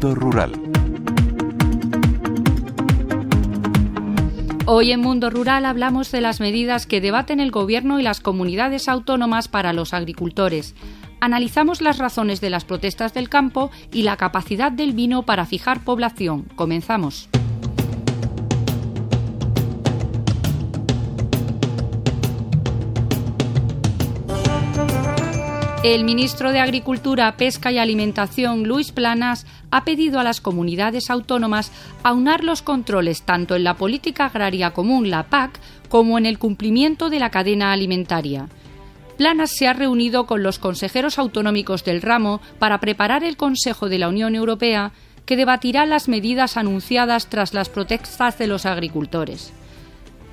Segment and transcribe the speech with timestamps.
[0.00, 0.52] Rural.
[4.66, 8.88] Hoy en Mundo Rural hablamos de las medidas que debaten el Gobierno y las comunidades
[8.88, 10.74] autónomas para los agricultores.
[11.20, 15.80] Analizamos las razones de las protestas del campo y la capacidad del vino para fijar
[15.80, 16.44] población.
[16.54, 17.28] Comenzamos.
[25.84, 31.70] El ministro de Agricultura, Pesca y Alimentación, Luis Planas, ha pedido a las comunidades autónomas
[32.02, 37.10] aunar los controles tanto en la política agraria común, la PAC, como en el cumplimiento
[37.10, 38.48] de la cadena alimentaria.
[39.16, 43.98] Planas se ha reunido con los consejeros autonómicos del ramo para preparar el Consejo de
[43.98, 44.90] la Unión Europea
[45.26, 49.52] que debatirá las medidas anunciadas tras las protestas de los agricultores.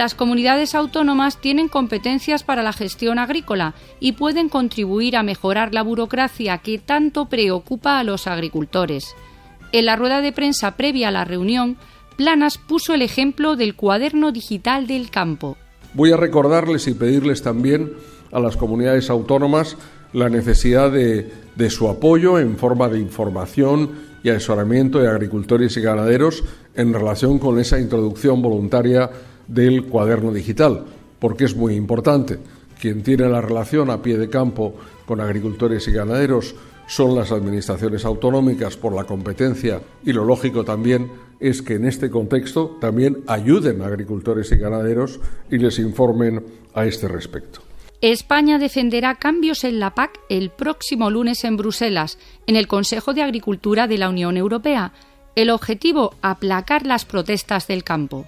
[0.00, 5.82] Las comunidades autónomas tienen competencias para la gestión agrícola y pueden contribuir a mejorar la
[5.82, 9.14] burocracia que tanto preocupa a los agricultores.
[9.72, 11.76] En la rueda de prensa previa a la reunión,
[12.16, 15.58] Planas puso el ejemplo del cuaderno digital del campo.
[15.92, 17.92] Voy a recordarles y pedirles también
[18.32, 19.76] a las comunidades autónomas
[20.14, 21.30] la necesidad de,
[21.68, 23.90] su apoyo en forma de información
[24.22, 26.42] y asesoramiento de agricultores y ganaderos
[26.74, 29.10] en relación con esa introducción voluntaria
[29.50, 30.84] del cuaderno digital,
[31.18, 32.38] porque es muy importante.
[32.80, 36.54] Quien tiene la relación a pie de campo con agricultores y ganaderos
[36.86, 42.10] son las administraciones autonómicas por la competencia y lo lógico también es que en este
[42.10, 45.20] contexto también ayuden a agricultores y ganaderos
[45.50, 47.60] y les informen a este respecto.
[48.00, 53.22] España defenderá cambios en la PAC el próximo lunes en Bruselas, en el Consejo de
[53.22, 54.92] Agricultura de la Unión Europea.
[55.36, 58.26] El objetivo, aplacar las protestas del campo.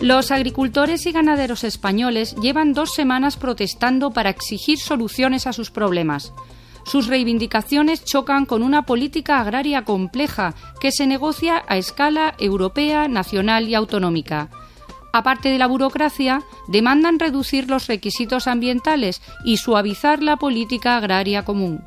[0.00, 6.32] Los agricultores y ganaderos españoles llevan dos semanas protestando para exigir soluciones a sus problemas.
[6.84, 13.68] Sus reivindicaciones chocan con una política agraria compleja que se negocia a escala europea, nacional
[13.68, 14.50] y autonómica.
[15.12, 21.82] Aparte de la burocracia, demandan reducir los requisitos ambientales y suavizar la política agraria común.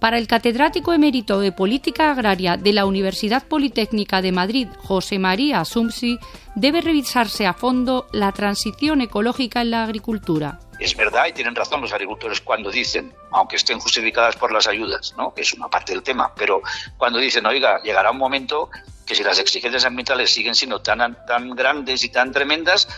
[0.00, 5.62] Para el catedrático emérito de Política Agraria de la Universidad Politécnica de Madrid, José María
[5.66, 6.18] Sumsi,
[6.54, 10.58] debe revisarse a fondo la transición ecológica en la agricultura.
[10.78, 15.14] Es verdad y tienen razón los agricultores cuando dicen, aunque estén justificadas por las ayudas,
[15.18, 15.34] ¿no?
[15.34, 16.62] que es una parte del tema, pero
[16.96, 18.70] cuando dicen, oiga, llegará un momento
[19.04, 22.88] que si las exigencias ambientales siguen siendo tan, tan grandes y tan tremendas,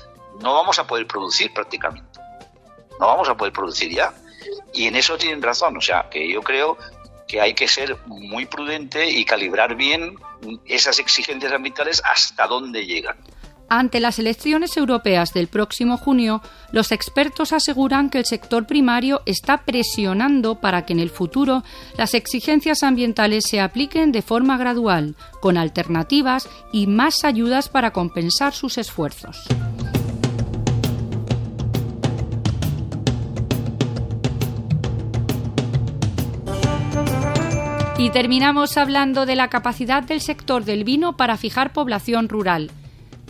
[0.41, 2.21] no vamos a poder producir prácticamente.
[3.01, 4.15] No vamos a poder producir ya.
[4.72, 6.78] Y en eso tienen razón, o sea, que yo creo
[7.27, 10.16] que hay que ser muy prudente y calibrar bien
[10.66, 13.16] esas exigencias ambientales hasta dónde llegan.
[13.75, 19.65] Ante las elecciones europeas del próximo junio, los expertos aseguran que el sector primario está
[19.65, 21.62] presionando para que en el futuro
[21.97, 28.53] las exigencias ambientales se apliquen de forma gradual, con alternativas y más ayudas para compensar
[28.53, 29.47] sus esfuerzos.
[38.03, 42.73] Y terminamos hablando de la capacidad del sector del vino para fijar población rural.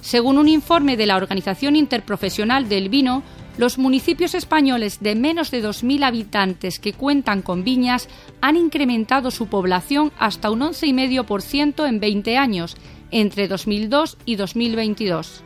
[0.00, 3.22] Según un informe de la Organización Interprofesional del Vino,
[3.58, 8.08] los municipios españoles de menos de 2.000 habitantes que cuentan con viñas
[8.40, 12.74] han incrementado su población hasta un 11,5% en 20 años,
[13.10, 15.44] entre 2002 y 2022.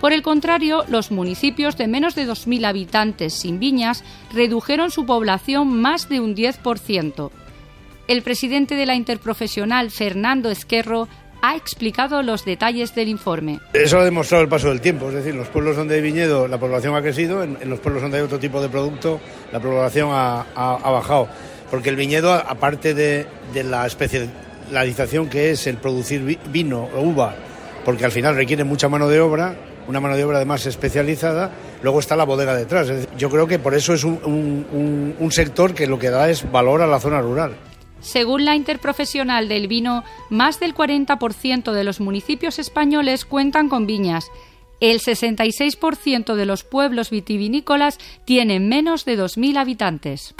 [0.00, 4.02] Por el contrario, los municipios de menos de 2.000 habitantes sin viñas
[4.34, 7.30] redujeron su población más de un 10%.
[8.08, 11.08] El presidente de la Interprofesional, Fernando Esquerro,
[11.42, 13.58] ha explicado los detalles del informe.
[13.72, 16.46] Eso ha demostrado el paso del tiempo, es decir, en los pueblos donde hay viñedo
[16.46, 19.20] la población ha crecido, en, los pueblos donde hay otro tipo de producto
[19.52, 21.28] la población ha, bajado,
[21.68, 23.26] porque el viñedo, aparte de,
[23.64, 27.34] la especialización que es el producir vino o uva,
[27.84, 29.56] porque al final requiere mucha mano de obra,
[29.88, 31.50] una mano de obra además especializada,
[31.82, 32.88] luego está la bodega detrás.
[33.18, 36.86] yo creo que por eso es un sector que lo que da es valor a
[36.86, 37.56] la zona rural.
[38.00, 44.30] Según la Interprofesional del Vino, más del 40% de los municipios españoles cuentan con viñas.
[44.80, 50.34] El 66% de los pueblos vitivinícolas tienen menos de 2.000 habitantes.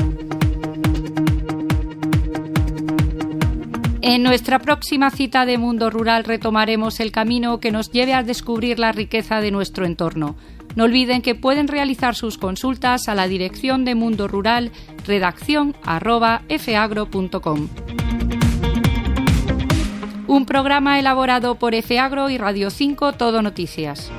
[4.09, 8.79] En nuestra próxima cita de Mundo Rural retomaremos el camino que nos lleve a descubrir
[8.79, 10.37] la riqueza de nuestro entorno.
[10.77, 14.71] No olviden que pueden realizar sus consultas a la dirección de Mundo Rural,
[15.07, 15.75] redacción.
[20.27, 24.13] Un programa elaborado por FAGRO y Radio 5 Todo Noticias.